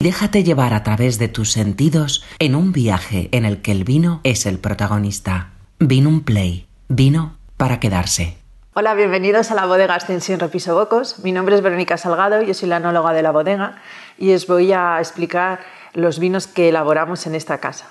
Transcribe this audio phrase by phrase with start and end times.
[0.00, 4.20] Déjate llevar a través de tus sentidos en un viaje en el que el vino
[4.22, 5.50] es el protagonista.
[5.80, 6.68] Vino un play.
[6.86, 8.38] Vino para quedarse.
[8.74, 11.18] Hola, bienvenidos a la bodega Ascensión Repiso Bocos.
[11.24, 13.82] Mi nombre es Verónica Salgado, yo soy la anóloga de la bodega
[14.18, 15.58] y os voy a explicar
[15.94, 17.88] los vinos que elaboramos en esta casa.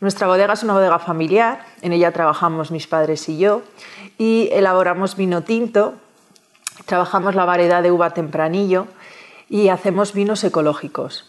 [0.00, 3.62] Nuestra bodega es una bodega familiar, en ella trabajamos mis padres y yo
[4.18, 5.94] y elaboramos vino tinto,
[6.84, 8.88] trabajamos la variedad de uva tempranillo
[9.48, 11.27] y hacemos vinos ecológicos.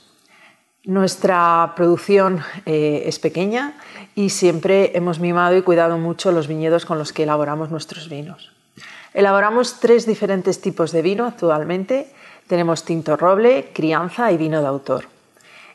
[0.89, 3.75] Nuestra producción eh, es pequeña
[4.15, 8.51] y siempre hemos mimado y cuidado mucho los viñedos con los que elaboramos nuestros vinos.
[9.13, 12.11] Elaboramos tres diferentes tipos de vino actualmente.
[12.47, 15.05] Tenemos tinto roble, crianza y vino de autor.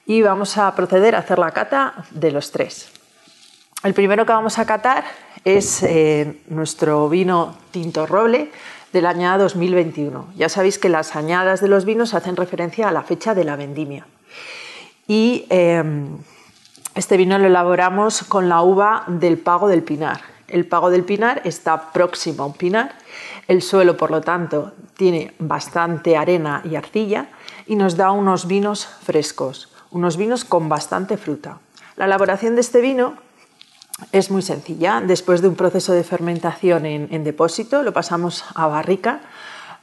[0.04, 2.90] Y vamos a proceder a hacer la cata de los tres.
[3.84, 5.04] El primero que vamos a catar
[5.44, 8.50] es eh, nuestro vino tinto roble
[8.92, 10.32] del año 2021.
[10.36, 13.54] Ya sabéis que las añadas de los vinos hacen referencia a la fecha de la
[13.54, 14.08] vendimia.
[15.06, 16.18] Y em,
[16.94, 20.20] este vino lo elaboramos con la uva del Pago del Pinar.
[20.48, 22.96] El Pago del Pinar está próximo a un pinar.
[23.48, 27.28] El suelo, por lo tanto, tiene bastante arena y arcilla
[27.66, 31.58] y nos da unos vinos frescos, unos vinos con bastante fruta.
[31.96, 33.14] La elaboración de este vino
[34.12, 35.00] es muy sencilla.
[35.00, 39.20] Después de un proceso de fermentación en, depósito, lo pasamos a barrica,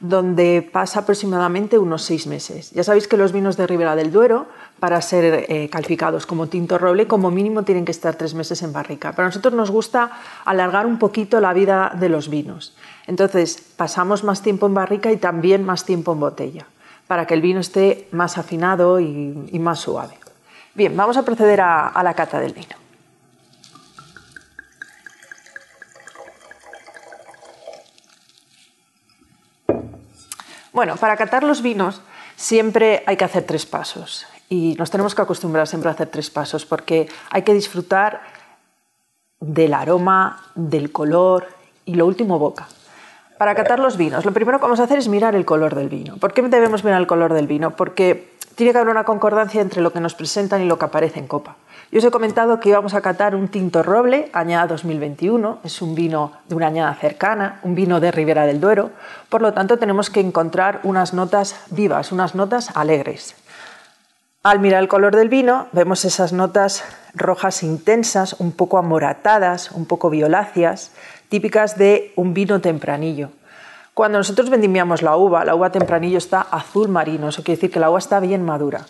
[0.02, 2.72] donde pasa aproximadamente unos seis meses.
[2.72, 4.46] Ya sabéis que los vinos de Ribera del Duero,
[4.80, 8.72] para ser eh, calificados como tinto roble, como mínimo tienen que estar tres meses en
[8.72, 9.12] barrica.
[9.12, 10.10] Pero a nosotros nos gusta
[10.44, 12.76] alargar un poquito la vida de los vinos.
[13.06, 16.66] Entonces, pasamos más tiempo en barrica y también más tiempo en botella,
[17.06, 20.14] para que el vino esté más afinado y, más suave.
[20.74, 22.81] Bien, vamos a proceder a la cata del vino.
[30.72, 32.00] Bueno, para catar los vinos
[32.36, 36.30] siempre hay que hacer tres pasos y nos tenemos que acostumbrar siempre a hacer tres
[36.30, 38.22] pasos porque hay que disfrutar
[39.40, 41.46] del aroma, del color
[41.84, 42.68] y lo último boca.
[43.38, 45.88] Para catar los vinos, lo primero que vamos a hacer es mirar el color del
[45.88, 46.16] vino.
[46.16, 47.72] ¿Por qué debemos mirar el color del vino?
[47.72, 51.18] Porque tiene que haber una concordancia entre lo que nos presentan y lo que aparece
[51.18, 51.56] en copa.
[51.92, 55.94] Yo os he comentado que íbamos a catar un tinto roble, añada 2021, es un
[55.94, 58.92] vino de una añada cercana, un vino de Ribera del Duero,
[59.28, 63.36] por lo tanto tenemos que encontrar unas notas vivas, unas notas alegres.
[64.42, 66.82] Al mirar el color del vino, vemos esas notas
[67.12, 70.92] rojas intensas, un poco amoratadas, un poco violáceas,
[71.28, 73.28] típicas de un vino tempranillo.
[73.92, 77.80] Cuando nosotros vendimiamos la uva, la uva tempranillo está azul marino, eso quiere decir que
[77.80, 78.86] la uva está bien madura.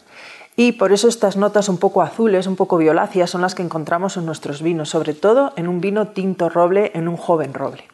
[0.54, 4.16] Y por eso estas notas un poco azules, un poco violáceas, son las que encontramos
[4.16, 7.88] en nuestros vinos, sobre todo en un vino tinto roble, en un joven roble.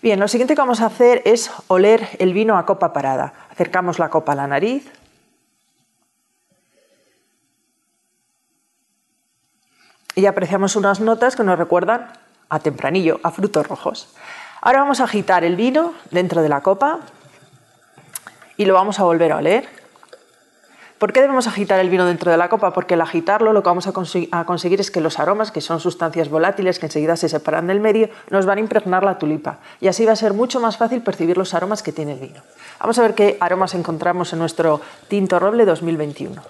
[0.00, 3.32] Bien, lo siguiente que vamos a hacer es oler el vino a copa parada.
[3.50, 4.90] Acercamos la copa a la nariz.
[10.14, 12.12] Y apreciamos unas notas que nos recuerdan
[12.48, 14.14] a tempranillo, a frutos rojos.
[14.60, 17.00] Ahora vamos a agitar el vino dentro de la copa
[18.56, 19.83] y lo vamos a volver a oler.
[21.04, 22.72] ¿Por qué debemos agitar el vino dentro de la copa?
[22.72, 26.30] Porque al agitarlo lo que vamos a, conseguir es que los aromas, que son sustancias
[26.30, 29.58] volátiles que enseguida se separan del medio, nos van a impregnar la tulipa.
[29.82, 32.40] Y así va a ser mucho más fácil percibir los aromas que tiene el vino.
[32.80, 36.40] Vamos a ver qué aromas encontramos en nuestro tinto roble 2021.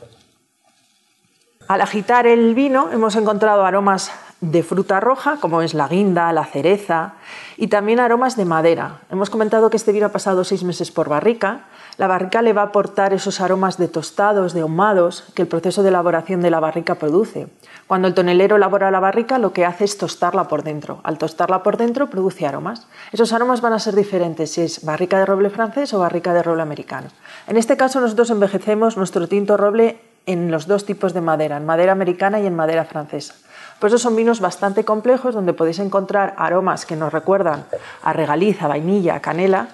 [1.67, 6.45] Al agitar el vino hemos encontrado aromas de fruta roja, como es la guinda, la
[6.45, 7.15] cereza,
[7.57, 9.01] y también aromas de madera.
[9.11, 11.65] Hemos comentado que este vino ha pasado seis meses por barrica.
[11.97, 15.83] La barrica le va a aportar esos aromas de tostados, de ahumados, que el proceso
[15.83, 17.47] de elaboración de la barrica produce.
[17.87, 21.01] Cuando el tonelero elabora la barrica, lo que hace es tostarla por dentro.
[21.05, 22.89] Al tostarla por dentro, produce aromas.
[23.13, 26.43] Esos aromas van a ser diferentes si es barrica de roble francés o barrica de
[26.43, 27.09] roble americano.
[27.47, 31.67] En este caso, nosotros envejecemos nuestro tinto roble en los dos tipos de madera, en
[31.67, 33.35] madera americana y en madera francesa.
[33.79, 37.67] Por eso son vinos bastante complejos donde podéis encontrar aromas que nos recuerdan
[38.03, 39.69] a regaliza, vainilla, canela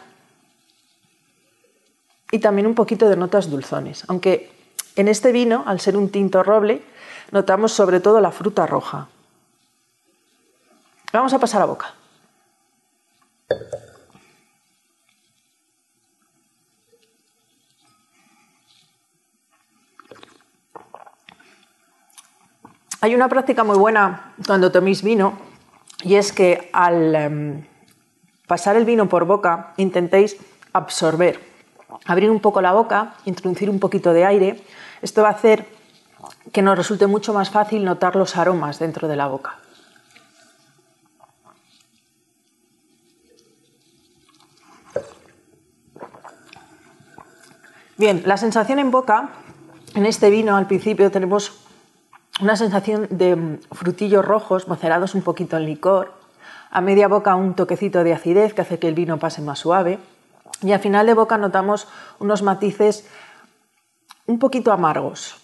[2.30, 4.04] y también un poquito de notas dulzones.
[4.08, 4.50] Aunque
[4.96, 6.82] en este vino, al ser un tinto roble,
[7.30, 9.08] notamos sobre todo la fruta roja.
[11.12, 11.94] Vamos a pasar a boca.
[23.02, 25.38] Hay una práctica muy buena cuando toméis vino
[26.02, 27.64] y es que al em,
[28.46, 30.36] pasar el vino por boca intentéis
[30.74, 31.40] absorber,
[32.06, 34.64] abrir un poco la boca, introducir un poquito de aire.
[35.02, 35.66] Esto va a hacer
[36.52, 39.58] que nos resulte mucho más fácil notar los aromas dentro de la boca.
[47.96, 49.28] Bien, la sensación en boca
[49.94, 51.52] En este vino al principio tenemos
[52.40, 56.14] una sensación de frutillos rojos macerados un poquito en licor,
[56.70, 59.98] a media boca un toquecito de acidez que hace que el vino pase más suave
[60.62, 63.06] y al final de boca notamos unos matices
[64.26, 65.36] un poquito amargos.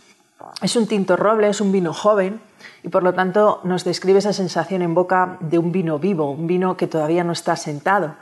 [0.63, 2.41] Es un tinto roble, es un vino joven
[2.83, 6.47] y por lo tanto nos describe esa sensación en boca de un vino vivo, un
[6.47, 8.15] vino que todavía no está sentado.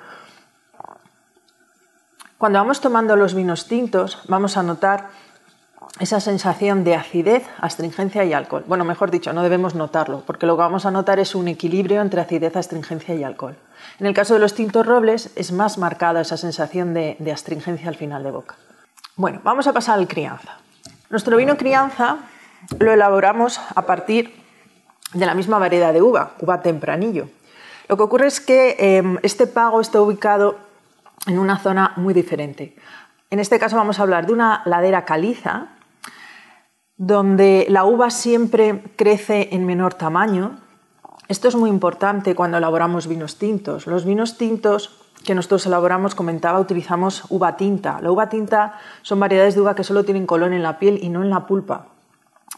[2.38, 5.08] Cuando vamos tomando los vinos tintos vamos a notar
[6.00, 8.64] esa sensación de acidez, astringencia y alcohol.
[8.66, 12.00] Bueno, mejor dicho, no debemos notarlo, porque lo que vamos a notar es un equilibrio
[12.00, 13.56] entre acidez, astringencia y alcohol.
[14.00, 17.96] En el caso de los tintos robles es más marcada esa sensación de, astringencia al
[17.96, 18.56] final de boca.
[19.16, 20.58] Bueno, vamos a pasar al crianza.
[21.10, 22.18] Nuestro vino crianza
[22.78, 24.34] lo elaboramos a partir
[25.12, 27.28] de la misma variedad de uva, uva tempranillo.
[27.88, 30.58] Lo que ocurre es que em, este pago está ubicado
[31.26, 32.74] en una zona muy diferente.
[33.30, 35.68] En este caso vamos a hablar de una ladera caliza,
[36.96, 40.58] donde la uva siempre crece en menor tamaño.
[41.28, 43.86] Esto es muy importante cuando elaboramos vinos tintos.
[43.86, 48.00] Los vinos tintos que nosotros elaboramos, comentaba, utilizamos uva tinta.
[48.00, 51.08] La uva tinta son variedades de uva que solo tienen color en la piel y
[51.08, 51.86] no en la pulpa.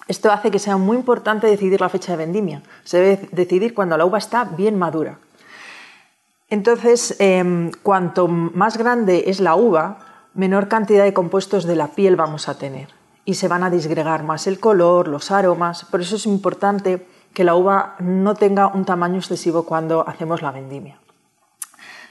[0.08, 2.62] Esto hace que sea muy importante decidir la fecha de vendimia.
[2.84, 5.18] Se debe decidir cuando la uva está bien madura.
[6.48, 9.98] Entonces, em, cuanto más grande es la uva,
[10.36, 12.88] menor cantidad de compuestos de la piel vamos a tener
[13.24, 15.84] y se van a disgregar más el color, los aromas.
[15.84, 20.52] Por eso es importante que la uva no tenga un tamaño excesivo cuando hacemos la
[20.52, 20.98] vendimia.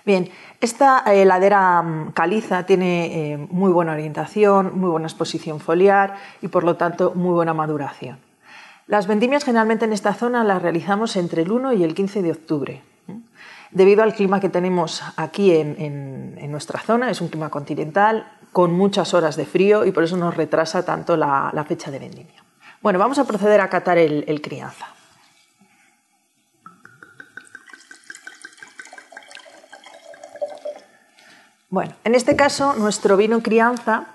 [0.05, 0.29] Bien,
[0.61, 6.63] esta heladera mm, caliza tiene eh, muy buena orientación, muy buena exposición foliar y por
[6.63, 8.19] lo tanto muy buena maduración.
[8.87, 12.31] Las vendimias generalmente en esta zona las realizamos entre el 1 y el 15 de
[12.31, 12.83] octubre.
[13.71, 19.13] Debido al clima que tenemos aquí en, nuestra zona, es un clima continental con muchas
[19.13, 22.43] horas de frío y por eso nos retrasa tanto la, fecha de vendimia.
[22.81, 24.87] Bueno, vamos a proceder a catar el, crianza.
[31.69, 34.05] Bueno, en este caso, nuestro vino crianza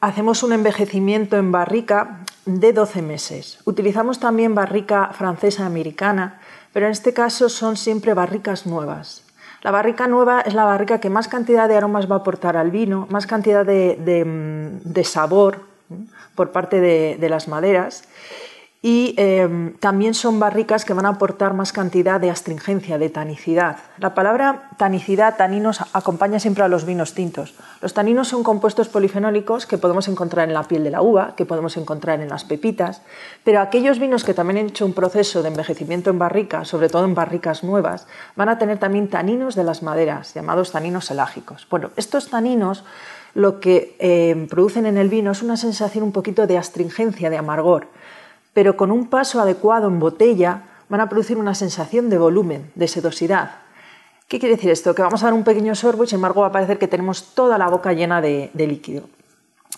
[0.00, 3.58] hacemos un envejecimiento en barrica de 12 meses.
[3.66, 6.40] Utilizamos también barrica francesa americana
[6.72, 9.24] pero en este caso son siempre barricas nuevas.
[9.62, 12.70] La barrica nueva es la barrica que más cantidad de aromas va a aportar al
[12.70, 15.66] vino, más cantidad de, mm, sabor
[16.34, 18.04] por parte de las maderas
[18.80, 23.78] y em, también son barricas que van a aportar más cantidad de astringencia, de tanicidad.
[23.98, 27.56] La palabra tanicidad, taninos, acompaña siempre a los vinos tintos.
[27.82, 31.44] Los taninos son compuestos polifenólicos que podemos encontrar en la piel de la uva, que
[31.44, 33.02] podemos encontrar en las pepitas,
[33.42, 37.04] pero aquellos vinos que también han hecho un proceso de envejecimiento en barrica, sobre todo
[37.04, 41.66] en barricas nuevas, van a tener también taninos de las maderas, llamados taninos elágicos.
[41.68, 42.84] Bueno, estos taninos
[43.34, 47.38] lo que em, producen en el vino es una sensación un poquito de astringencia, de
[47.38, 47.88] amargor
[48.58, 52.88] pero con un paso adecuado en botella van a producir una sensación de volumen, de
[52.88, 53.52] sedosidad.
[54.26, 54.96] ¿Qué quiere decir esto?
[54.96, 57.36] Que vamos a dar un pequeño sorbo y sin embargo va a parecer que tenemos
[57.36, 59.04] toda la boca llena de, líquido.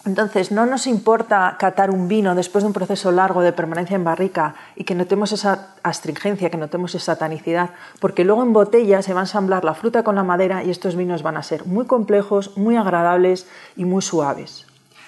[0.06, 4.04] Entonces, no nos importa catar un vino después de un proceso largo de permanencia en
[4.04, 9.12] barrica y que notemos esa astringencia, que notemos esa tanicidad, porque luego en botella se
[9.12, 11.84] va a ensamblar la fruta con la madera y estos vinos van a ser muy
[11.84, 14.64] complejos, muy agradables y muy suaves.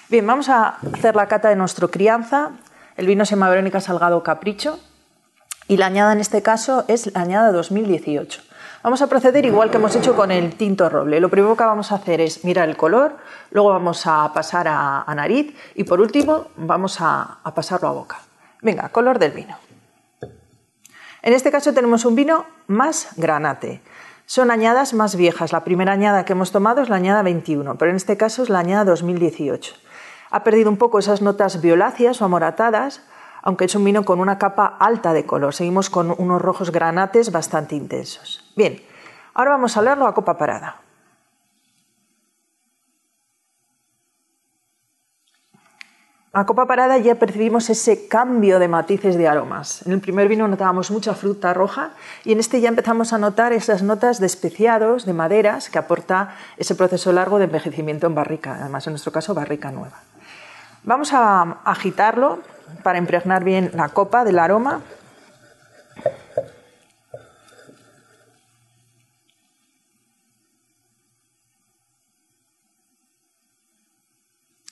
[0.09, 2.51] Bien, vamos a hacer la cata de nuestro crianza.
[2.95, 4.79] El vino se llama Verónica Salgado Capricho
[5.67, 8.41] y la añada en este caso es la añada 2018.
[8.83, 11.19] Vamos a proceder igual que hemos hecho con el tinto roble.
[11.19, 13.17] Lo primero que vamos a hacer es mirar el color,
[13.49, 18.19] luego vamos a pasar a, nariz y por último vamos a, a pasarlo a boca.
[18.61, 19.57] Venga, color del vino.
[21.23, 23.81] En este caso tenemos un vino más granate.
[24.27, 25.51] Son añadas más viejas.
[25.51, 28.49] La primera añada que hemos tomado es la añada 21, pero en este caso es
[28.49, 29.82] la añada 2018
[30.33, 33.03] ha perdido un poco esas notas violáceas o amoratadas,
[33.43, 35.53] aunque es un vino con una capa alta de color.
[35.53, 38.51] Seguimos con unos rojos granates bastante intensos.
[38.55, 38.81] Bien,
[39.35, 40.81] ahora vamos a leerlo a copa parada.
[46.33, 49.85] A copa parada ya percibimos ese cambio de matices de aromas.
[49.85, 51.91] En el primer vino notábamos mucha fruta roja
[52.25, 56.33] y en este ya empezamos a notar esas notas de especiados, de maderas, que aporta
[56.57, 60.01] ese proceso largo de envejecimiento en barrica, además en nuestro caso barrica nueva.
[60.83, 62.41] Vamos a agitarlo
[62.83, 64.81] para impregnar bien la copa del aroma.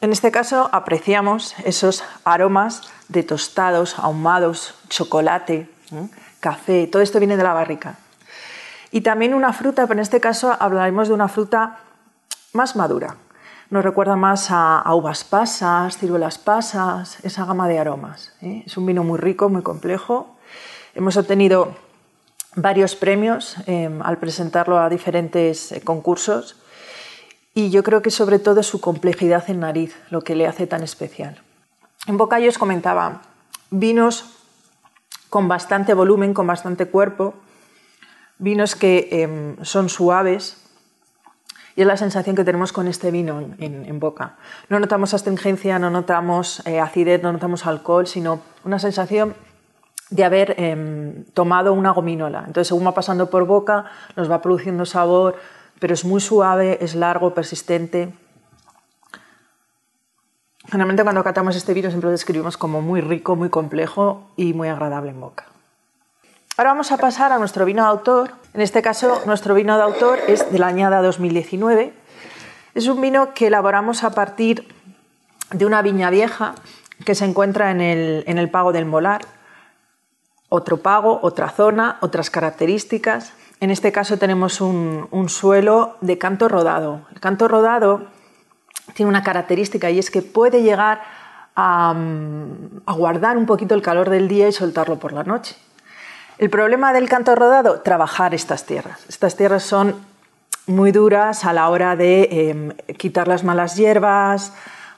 [0.01, 5.69] En este caso apreciamos esos aromas de tostados, ahumados, chocolate,
[6.39, 7.95] café, todo esto viene de la barrica.
[8.89, 11.77] Y también una fruta, pero en este caso hablaremos de una fruta
[12.51, 13.15] más madura,
[13.71, 18.33] nos recuerda más a, uvas pasas, ciruelas pasas, esa gama de aromas.
[18.41, 18.63] ¿eh?
[18.65, 20.35] Es un vino muy rico, muy complejo.
[20.93, 21.73] Hemos obtenido
[22.55, 26.57] varios premios em, al presentarlo a diferentes eh, concursos
[27.53, 30.83] y yo creo que sobre todo su complejidad en nariz, lo que le hace tan
[30.83, 31.41] especial.
[32.07, 33.21] En boca yo os comentaba,
[33.69, 34.25] vinos
[35.29, 37.35] con bastante volumen, con bastante cuerpo,
[38.37, 40.60] vinos que em, son suaves,
[41.75, 44.35] y es la sensación que tenemos con este vino en, boca.
[44.69, 49.35] No notamos astringencia, no notamos eh, acidez, no notamos alcohol, sino una sensación
[50.09, 52.39] de haber em, tomado una gominola.
[52.39, 53.85] Entonces, según va pasando por boca,
[54.15, 55.35] nos va produciendo sabor,
[55.79, 58.13] pero es muy suave, es largo, persistente.
[60.65, 64.67] Generalmente cuando catamos este vino siempre lo describimos como muy rico, muy complejo y muy
[64.67, 65.45] agradable en boca.
[66.57, 68.31] Ahora vamos a pasar a nuestro vino de autor.
[68.53, 71.93] En este caso, nuestro vino de autor es de la añada 2019.
[72.75, 74.67] Es un vino que elaboramos a partir
[75.51, 76.55] de una viña vieja
[77.05, 79.21] que se encuentra en el, en el Pago del Molar
[80.53, 83.31] otro pago, otra zona, otras características.
[83.61, 87.07] En este caso tenemos un, suelo de canto rodado.
[87.13, 88.07] El canto rodado
[88.93, 91.03] tiene una característica y es que puede llegar
[91.55, 91.95] a,
[92.85, 95.55] a, guardar un poquito el calor del día y soltarlo por la noche.
[96.41, 99.05] El problema del canto rodado, trabajar estas tierras.
[99.07, 99.93] Estas tierras son
[100.65, 104.51] muy duras a la hora de em, quitar las malas hierbas,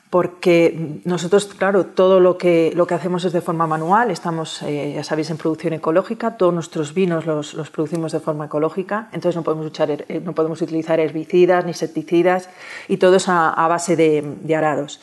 [0.10, 4.94] porque nosotros, claro, todo lo que, lo que hacemos es de forma manual, estamos, eh,
[4.96, 9.36] ya sabéis, en producción ecológica, todos nuestros vinos los, los producimos de forma ecológica, entonces
[9.36, 12.48] no podemos, eh, no podemos utilizar herbicidas ni insecticidas
[12.88, 15.02] y todo es a, base de, arados.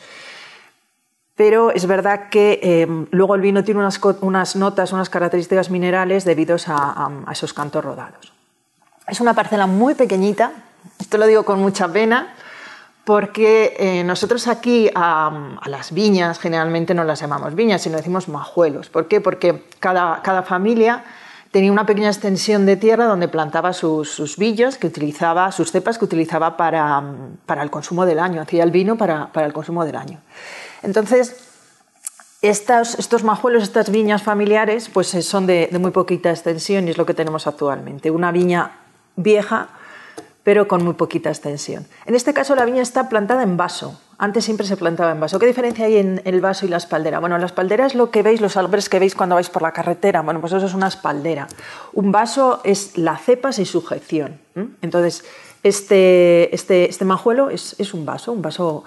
[1.41, 6.23] Pero es verdad que eh, luego el vino tiene unas, unas, notas, unas características minerales
[6.23, 8.31] debidos a, a esos cantos rodados.
[9.07, 10.51] Es una parcela muy pequeñita,
[10.99, 12.35] esto lo digo con mucha pena,
[13.05, 18.89] porque eh, nosotros aquí a, las viñas generalmente no las llamamos viñas, sino decimos majuelos.
[18.89, 19.19] ¿Por qué?
[19.19, 21.03] Porque cada, familia
[21.49, 26.05] tenía una pequeña extensión de tierra donde plantaba sus, villos, que utilizaba, sus cepas que
[26.05, 27.01] utilizaba para,
[27.61, 30.19] el consumo del año, hacía el vino para, el consumo del año.
[30.83, 31.35] Entonces,
[32.41, 37.13] estos, majuelos, estas viñas familiares, pues son de, muy poquita extensión y es lo que
[37.13, 38.11] tenemos actualmente.
[38.11, 38.79] Una viña
[39.15, 39.69] vieja
[40.43, 41.85] pero con muy poquita extensión.
[42.05, 44.01] En este caso la viña está plantada en vaso.
[44.17, 45.39] Antes siempre se plantaba en vaso.
[45.39, 47.19] ¿Qué diferencia hay en el vaso y la espaldera?
[47.19, 49.71] Bueno, la espaldera es lo que veis, los árboles que veis cuando vais por la
[49.71, 50.21] carretera.
[50.21, 51.47] Bueno, pues eso es una espaldera.
[51.93, 54.39] Un vaso es la cepa sin sujeción.
[54.81, 55.25] Entonces,
[55.63, 58.83] este, este, este majuelo es, un vaso, un vaso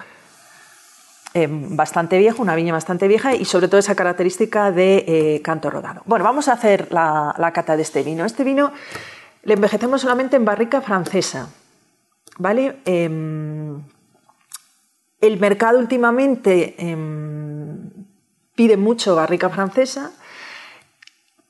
[1.35, 5.69] eh, bastante viejo, una viña bastante vieja y sobre todo esa característica de eh, canto
[5.69, 6.01] rodado.
[6.05, 8.23] Bueno, vamos a hacer la, la cata de este vino.
[8.23, 8.71] Este vino
[9.43, 11.49] le envejecemos solamente en barrica francesa.
[12.37, 12.77] ¿Vale?
[12.85, 13.81] Em,
[15.19, 17.91] el mercado últimamente em,
[18.55, 20.11] pide mucho barrica francesa.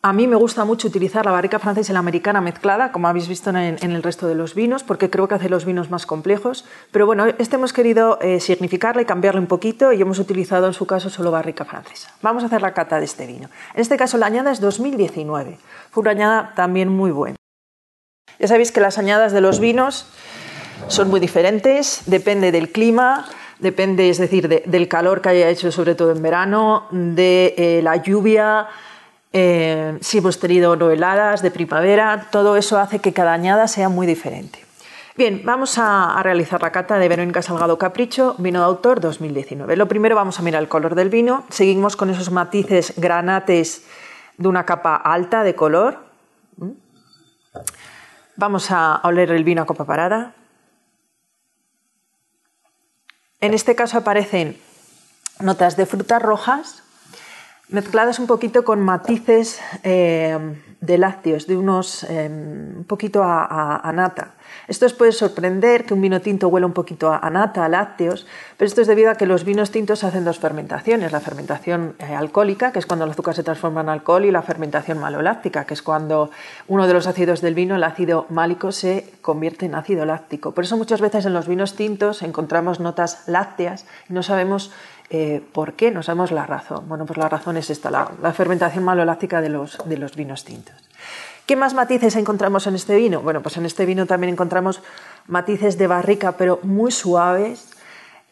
[0.05, 3.27] A mí me gusta mucho utilizar la barrica francesa y la americana mezclada, como habéis
[3.27, 6.63] visto en, el resto de los vinos, porque creo que hace los vinos más complejos.
[6.91, 10.73] Pero bueno, este hemos querido eh, significarle y cambiarle un poquito y hemos utilizado en
[10.73, 12.13] su caso solo barrica francesa.
[12.21, 13.49] Vamos a hacer la cata de este vino.
[13.73, 15.57] En este caso la añada es 2019.
[15.89, 17.37] Fue una añada también muy buena.
[18.37, 20.05] Ya sabéis que las añadas de los vinos
[20.87, 23.25] son muy diferentes, depende del clima,
[23.57, 27.95] depende, es decir, del calor que haya hecho, sobre todo en verano, de eh, la
[27.95, 28.67] lluvia,
[29.37, 33.89] eh, si hemos tenido no heladas de primavera, todo eso hace que cada añada sea
[33.89, 34.63] muy diferente.
[35.17, 39.75] Bien, vamos a, realizar la cata de Verónica Salgado Capricho, vino de autor 2019.
[39.75, 43.83] Lo primero vamos a mirar el color del vino, seguimos con esos matices granates
[44.37, 45.99] de una capa alta de color.
[48.37, 50.33] Vamos a oler el vino a copa parada.
[53.41, 54.57] En este caso aparecen
[55.41, 56.83] notas de frutas rojas
[57.69, 60.37] mezcladas un poquito con matices eh,
[60.81, 64.35] de lácteos, de unos eh, un poquito a, nata.
[64.67, 68.27] Esto os puede sorprender que un vino tinto huela un poquito a, nata, a lácteos,
[68.57, 72.15] pero esto es debido a que los vinos tintos hacen dos fermentaciones, la fermentación eh,
[72.15, 75.73] alcohólica, que es cuando el azúcar se transforma en alcohol, y la fermentación maloláctica, que
[75.73, 76.31] es cuando
[76.67, 80.51] uno de los ácidos del vino, el ácido málico, se convierte en ácido láctico.
[80.51, 84.71] Por eso muchas veces en los vinos tintos encontramos notas lácteas y no sabemos
[85.09, 85.91] eh, ¿Por qué?
[85.91, 86.85] No sabemos la razón.
[86.87, 90.75] Bueno, pues la razón es esta, la, fermentación maloláctica de los, de los vinos tintos.
[91.45, 93.21] ¿Qué más matices encontramos en este vino?
[93.21, 94.81] Bueno, pues en este vino también encontramos
[95.27, 97.74] matices de barrica, pero muy suaves,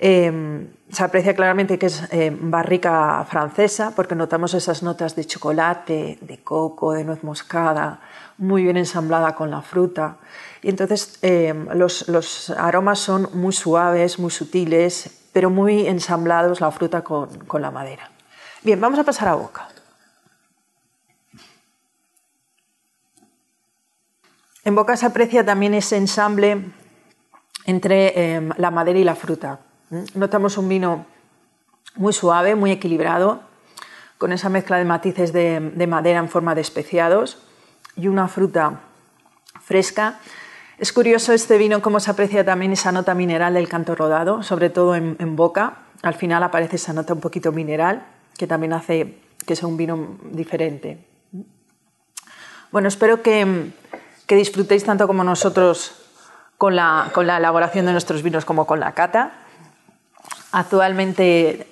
[0.05, 6.17] Em, se aprecia claramente que es em, barrica francesa porque notamos esas notas de chocolate,
[6.19, 8.01] de coco, de nuez moscada,
[8.38, 10.17] muy bien ensamblada con la fruta.
[10.62, 17.01] Y entonces em, los, aromas son muy suaves, muy sutiles, pero muy ensamblados la fruta
[17.01, 18.12] con, la madera.
[18.62, 19.69] Bien, vamos a pasar a boca.
[24.65, 26.74] En boca se aprecia también ese ensamble
[27.65, 29.62] entre la madera y la fruta.
[30.15, 31.05] Notamos un vino
[31.95, 33.41] muy suave, muy equilibrado,
[34.17, 37.38] con esa mezcla de matices de, madera en forma de especiados
[37.95, 38.79] y una fruta
[39.62, 40.19] fresca.
[40.79, 44.71] Es curioso este vino cómo se aprecia también esa nota mineral del canto rodado, sobre
[44.71, 45.77] todo en, boca.
[46.01, 48.03] Al final aparece esa nota un poquito mineral,
[48.35, 51.05] que también hace que sea un vino diferente.
[52.71, 53.71] Bueno, espero que,
[54.27, 55.93] disfrutéis tanto como nosotros
[56.57, 59.42] con la elaboración de nuestros vinos como con la cata.
[60.53, 61.65] Actualmente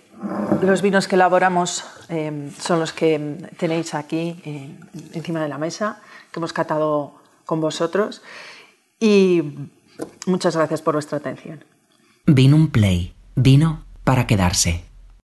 [0.62, 4.76] los vinos que elaboramos eh, son los que tenéis aquí eh,
[5.14, 8.24] encima de la mesa, que hemos catado con vosotros.
[9.00, 9.44] Y
[10.26, 11.64] muchas gracias por vuestra atención.
[12.26, 14.84] Vino un play, vino para quedarse.